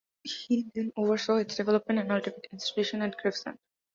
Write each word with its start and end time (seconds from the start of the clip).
He 0.23 0.71
then 0.73 0.91
oversaw 0.97 1.35
its 1.35 1.57
development 1.57 1.99
and 1.99 2.11
ultimate 2.11 2.47
installation 2.51 3.03
at 3.03 3.17
Gravesend. 3.21 3.59